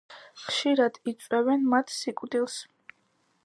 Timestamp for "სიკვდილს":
1.99-2.57